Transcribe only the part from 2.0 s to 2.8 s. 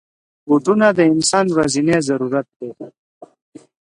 ضرورت دی.